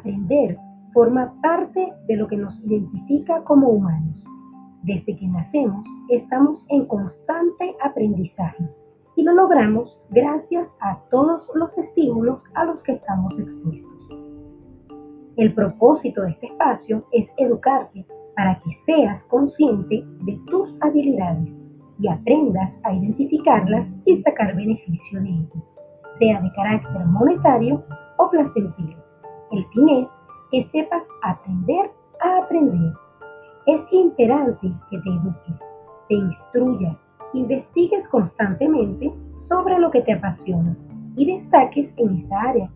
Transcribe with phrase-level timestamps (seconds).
[0.00, 0.56] Aprender
[0.94, 4.24] forma parte de lo que nos identifica como humanos.
[4.82, 8.64] Desde que nacemos estamos en constante aprendizaje
[9.16, 14.08] y lo logramos gracias a todos los estímulos a los que estamos expuestos.
[15.36, 21.50] El propósito de este espacio es educarte para que seas consciente de tus habilidades
[21.98, 25.64] y aprendas a identificarlas y sacar beneficio de ellas,
[26.18, 27.84] sea de carácter monetario
[28.16, 28.99] o placentero.
[29.52, 30.08] El fin es
[30.50, 31.90] que sepas aprender
[32.20, 32.92] a aprender.
[33.66, 35.56] Es imperante que te eduques,
[36.08, 36.96] te instruyas,
[37.34, 39.12] investigues constantemente
[39.48, 40.76] sobre lo que te apasiona
[41.16, 42.70] y destaques en esa área.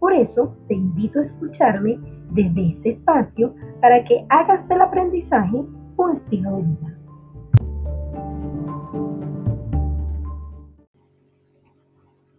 [0.00, 1.98] Por eso te invito a escucharme
[2.30, 5.64] desde este espacio para que hagas del aprendizaje
[5.96, 6.89] un estilo de vida.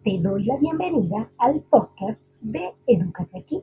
[0.04, 3.62] Te doy la bienvenida al podcast de Educate aquí,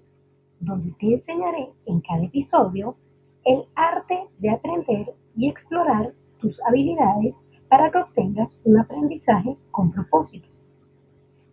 [0.62, 2.96] donde te enseñaré en cada episodio
[3.44, 10.48] el arte de aprender y explorar tus habilidades para que obtengas un aprendizaje con propósito.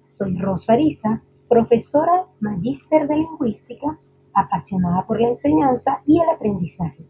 [0.05, 3.99] Soy Rosa Ariza, profesora magíster de lingüística,
[4.35, 7.05] apasionada por la enseñanza y el aprendizaje.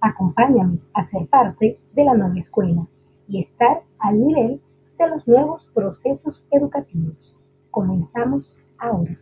[0.00, 2.86] Acompáñame a ser parte de la nueva escuela
[3.26, 4.60] y estar al nivel
[4.98, 7.36] de los nuevos procesos educativos.
[7.70, 9.18] Comenzamos ahora.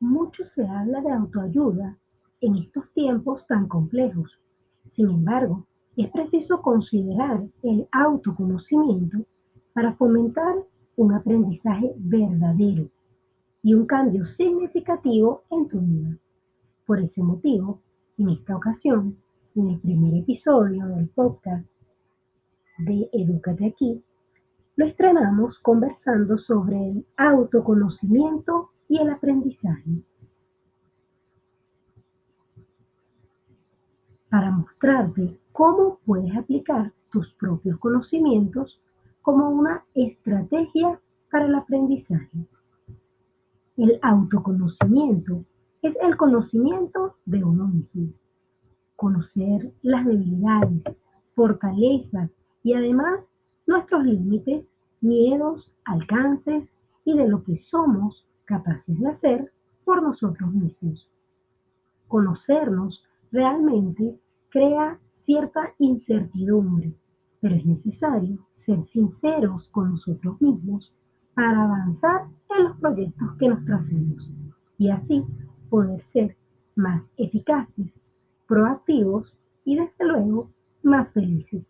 [0.00, 1.98] Mucho se habla de autoayuda
[2.40, 4.40] en estos tiempos tan complejos.
[4.88, 9.18] Sin embargo, es preciso considerar el autoconocimiento
[9.72, 10.54] para fomentar
[10.96, 12.88] un aprendizaje verdadero
[13.62, 16.16] y un cambio significativo en tu vida.
[16.86, 17.80] Por ese motivo,
[18.16, 19.16] en esta ocasión,
[19.56, 21.74] en el primer episodio del podcast
[22.78, 24.02] de Educate aquí,
[24.76, 30.02] lo estrenamos conversando sobre el autoconocimiento y el aprendizaje.
[34.30, 38.80] Para mostrarte cómo puedes aplicar tus propios conocimientos
[39.22, 41.00] como una estrategia
[41.30, 42.46] para el aprendizaje.
[43.76, 45.44] El autoconocimiento
[45.82, 48.12] es el conocimiento de uno mismo
[49.00, 50.82] conocer las debilidades,
[51.34, 53.30] fortalezas y además
[53.66, 56.74] nuestros límites, miedos, alcances
[57.06, 59.52] y de lo que somos capaces de hacer
[59.86, 61.08] por nosotros mismos.
[62.08, 63.02] Conocernos
[63.32, 66.92] realmente crea cierta incertidumbre,
[67.40, 70.92] pero es necesario ser sinceros con nosotros mismos
[71.32, 74.30] para avanzar en los proyectos que nos tracemos
[74.76, 75.24] y así
[75.70, 76.36] poder ser
[76.74, 77.98] más eficaces
[78.50, 80.50] proactivos y desde luego
[80.82, 81.62] más felices.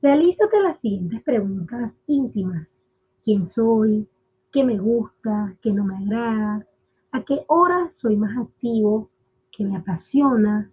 [0.00, 2.78] Realízate las siguientes preguntas íntimas.
[3.22, 4.08] ¿Quién soy?
[4.50, 5.54] ¿Qué me gusta?
[5.60, 6.66] ¿Qué no me agrada?
[7.10, 9.10] ¿A qué hora soy más activo?
[9.54, 10.70] ¿Qué me apasiona?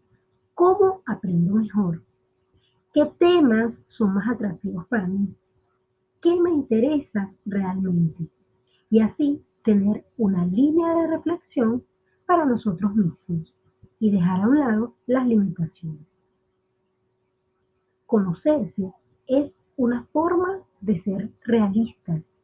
[0.53, 2.01] ¿Cómo aprendo mejor?
[2.93, 5.35] ¿Qué temas son más atractivos para mí?
[6.21, 8.29] ¿Qué me interesa realmente?
[8.89, 11.83] Y así tener una línea de reflexión
[12.25, 13.53] para nosotros mismos
[13.99, 16.07] y dejar a un lado las limitaciones.
[18.05, 18.91] Conocerse
[19.27, 22.35] es una forma de ser realistas,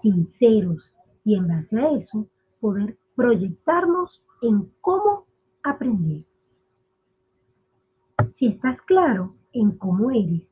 [0.00, 2.26] sinceros y en base a eso
[2.60, 5.26] poder proyectarnos en cómo
[5.62, 6.24] aprender.
[8.30, 10.48] Si estás claro en cómo eres,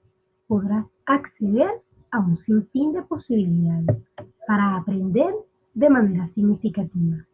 [0.47, 4.05] podrás acceder a un sinfín de posibilidades
[4.47, 5.35] para aprender
[5.75, 7.27] de manera significativa,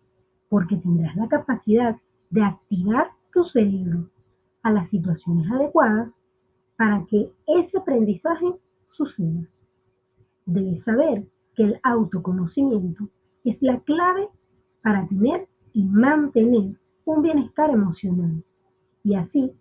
[0.48, 1.97] porque tendrás la capacidad
[2.31, 3.10] de activar
[3.45, 4.11] cerebro
[4.63, 6.11] a las situaciones adecuadas
[6.77, 8.47] para que ese aprendizaje
[8.91, 9.49] suceda.
[10.45, 13.09] Debes saber que el autoconocimiento
[13.45, 14.29] es la clave
[14.83, 18.43] para tener y mantener un bienestar emocional
[19.05, 19.53] y así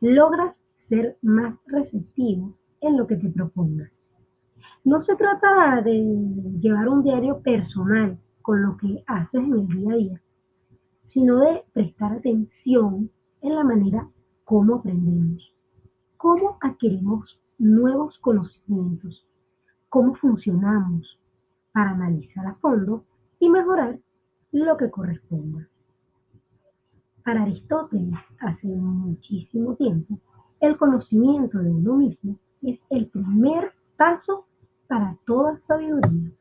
[0.00, 3.90] logras ser más receptivo en lo que te propongas.
[4.84, 5.92] No se trata de
[6.60, 10.22] llevar un diario personal con lo que haces en el día a día,
[11.06, 13.08] sino de prestar atención
[13.40, 14.10] en la manera
[14.44, 15.54] como aprendemos,
[16.16, 19.24] cómo adquirimos nuevos conocimientos,
[19.88, 21.20] cómo funcionamos
[21.70, 23.04] para analizar a fondo
[23.38, 24.00] y mejorar
[24.50, 25.68] lo que corresponda.
[27.24, 30.18] Para Aristóteles, hace muchísimo tiempo,
[30.58, 34.46] el conocimiento de uno mismo es el primer paso
[34.88, 36.32] para toda sabiduría.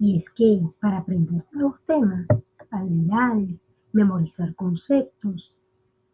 [0.00, 2.26] Y es que para aprender nuevos temas
[2.70, 5.54] habilidades, memorizar conceptos,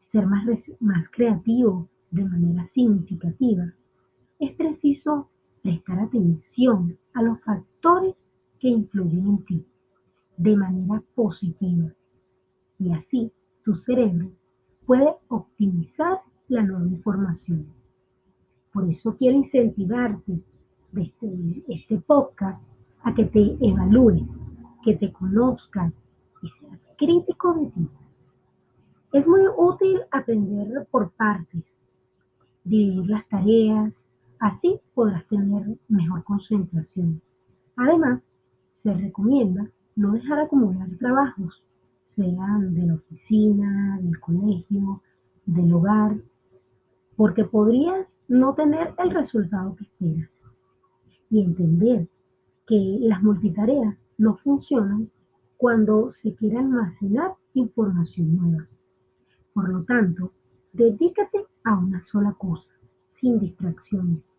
[0.01, 0.45] ser más,
[0.81, 3.73] más creativo de manera significativa,
[4.39, 5.29] es preciso
[5.62, 8.15] prestar atención a los factores
[8.61, 9.67] que influyen en ti
[10.37, 11.93] de manera positiva
[12.79, 13.33] y así
[13.65, 14.31] tu cerebro
[14.85, 17.67] puede optimizar la nueva información.
[18.73, 20.41] Por eso quiero incentivarte
[20.93, 22.71] desde este podcast
[23.03, 24.39] a que te evalúes,
[24.83, 26.05] que te conozcas
[26.44, 27.88] y seas crítico de ti.
[29.12, 31.79] Es muy útil aprender por partes,
[32.64, 33.99] dividir las tareas,
[34.38, 37.23] así podrás tener mejor concentración.
[37.76, 38.29] Además,
[38.75, 41.62] se recomienda no dejar acumular trabajos,
[42.02, 45.00] sean de la oficina, del colegio,
[45.46, 46.17] del hogar,
[47.17, 50.43] porque podrías no tener el resultado que esperas.
[51.31, 52.08] Y entender
[52.67, 55.11] que las multitareas no funcionan
[55.65, 58.69] cuando se quiere almacenar información nueva.
[59.55, 60.31] Por lo tanto,
[60.75, 62.71] dedícate a una sola cosa,
[63.09, 64.31] sin distracciones,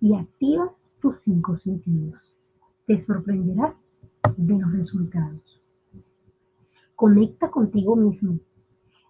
[0.00, 2.34] y activa tus cinco sentidos.
[2.88, 3.86] Te sorprenderás
[4.36, 5.62] de los resultados.
[6.96, 8.40] Conecta contigo mismo.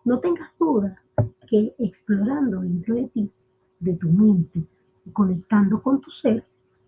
[0.05, 1.03] No tengas duda
[1.49, 3.33] que explorando dentro de ti,
[3.81, 4.67] de tu mente
[5.07, 6.45] y conectando con tu ser,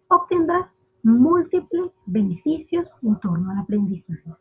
[0.09, 0.67] obtendrás
[1.03, 4.35] múltiples beneficios en torno al aprendizaje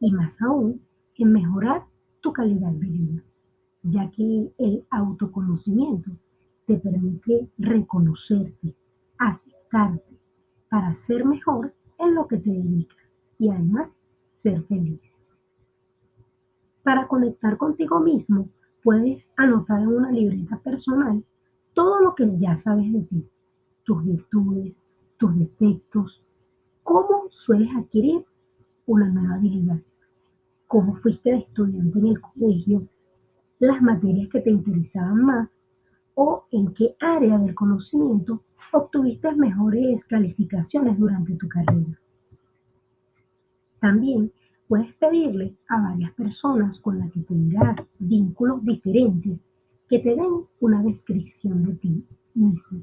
[0.00, 0.80] y más aún
[1.16, 1.84] en mejorar
[2.20, 3.22] tu calidad de vida,
[3.82, 6.10] ya que el autoconocimiento
[6.66, 8.74] te permite reconocerte,
[9.18, 10.18] aceptarte
[10.68, 13.90] para ser mejor en lo que te dedicas y además
[14.34, 15.00] ser feliz.
[16.82, 18.48] Para conectar contigo mismo,
[18.82, 21.24] puedes anotar en una libreta personal
[21.74, 23.28] todo lo que ya sabes de ti,
[23.84, 24.82] tus virtudes,
[25.18, 26.22] tus defectos,
[26.82, 28.24] cómo sueles adquirir
[28.86, 29.80] una nueva habilidad,
[30.66, 32.88] cómo fuiste de estudiante en el colegio,
[33.58, 35.50] las materias que te interesaban más
[36.14, 38.42] o en qué área del conocimiento
[38.72, 41.98] obtuviste mejores calificaciones durante tu carrera.
[43.80, 44.32] También
[44.66, 49.44] puedes pedirle a varias personas con las que tengas vínculos diferentes
[49.88, 52.04] que te den una descripción de ti
[52.34, 52.82] mismo.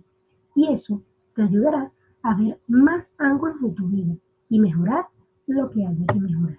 [0.55, 1.01] Y eso
[1.35, 1.91] te ayudará
[2.25, 4.15] a ver más ángulos de tu vida
[4.49, 5.05] y mejorar
[5.45, 6.57] lo que haya que mejorar.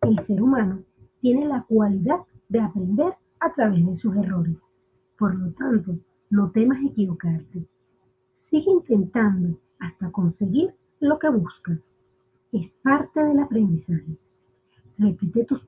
[0.00, 0.82] El ser humano
[1.20, 2.18] tiene la cualidad
[2.48, 4.68] de aprender a través de sus errores.
[5.16, 5.96] Por lo tanto,
[6.30, 7.64] no temas equivocarte.
[8.38, 11.94] Sigue intentando hasta conseguir lo que buscas.
[12.50, 14.16] Es parte del aprendizaje.
[14.98, 15.64] Repite tus,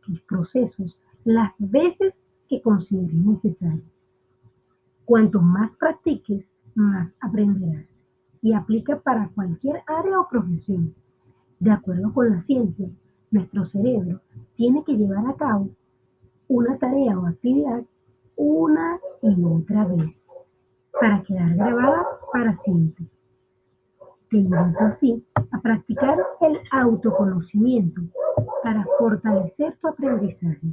[0.00, 3.84] tus procesos las veces que consideres necesario.
[5.04, 6.44] Cuanto más practiques,
[6.76, 7.86] más aprenderás
[8.42, 10.94] y aplica para cualquier área o profesión.
[11.58, 12.88] De acuerdo con la ciencia,
[13.30, 14.20] nuestro cerebro
[14.54, 15.70] tiene que llevar a cabo
[16.48, 17.82] una tarea o actividad
[18.36, 20.28] una y otra vez
[21.00, 23.06] para quedar grabada para siempre.
[24.30, 28.02] Te invito así a practicar el autoconocimiento
[28.62, 30.68] para fortalecer tu aprendizaje.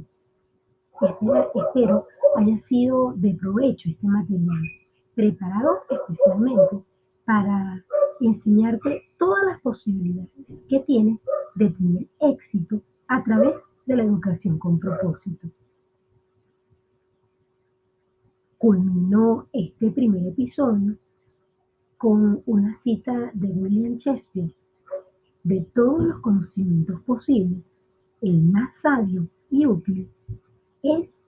[1.00, 2.06] Espero, espero
[2.36, 4.83] haya sido de provecho este material
[5.14, 6.82] preparado especialmente
[7.24, 7.84] para
[8.20, 11.18] enseñarte todas las posibilidades que tienes
[11.54, 15.48] de tener éxito a través de la educación con propósito.
[18.58, 20.96] Culminó este primer episodio
[21.98, 24.54] con una cita de William Shakespeare.
[25.42, 27.74] De todos los conocimientos posibles,
[28.22, 30.10] el más sabio y útil
[30.82, 31.26] es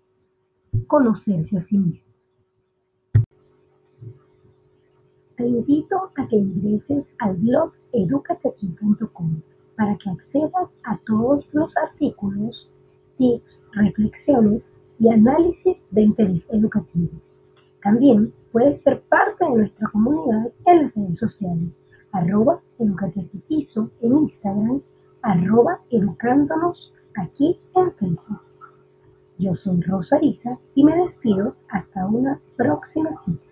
[0.86, 2.15] conocerse a sí mismo.
[5.36, 9.42] Te invito a que ingreses al blog educatequi.com
[9.76, 12.70] para que accedas a todos los artículos,
[13.18, 17.10] tips, reflexiones y análisis de interés educativo.
[17.82, 21.80] También puedes ser parte de nuestra comunidad en las redes sociales,
[22.12, 22.96] arroba en
[24.00, 24.80] Instagram,
[25.20, 28.40] arroba educándonos aquí en Facebook.
[29.38, 33.45] Yo soy Rosa Isa y me despido hasta una próxima cita.